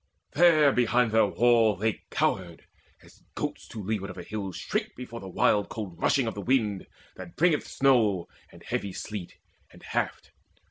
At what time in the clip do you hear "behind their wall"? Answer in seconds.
0.71-1.75